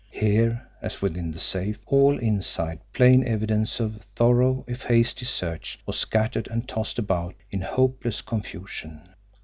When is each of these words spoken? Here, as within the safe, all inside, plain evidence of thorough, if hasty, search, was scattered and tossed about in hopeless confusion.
Here, 0.09 0.67
as 0.81 0.99
within 0.99 1.29
the 1.29 1.37
safe, 1.37 1.77
all 1.85 2.17
inside, 2.17 2.79
plain 2.91 3.23
evidence 3.23 3.79
of 3.79 4.01
thorough, 4.15 4.65
if 4.67 4.81
hasty, 4.81 5.25
search, 5.25 5.77
was 5.85 5.95
scattered 5.99 6.47
and 6.47 6.67
tossed 6.67 6.97
about 6.97 7.35
in 7.51 7.61
hopeless 7.61 8.23
confusion. 8.23 9.09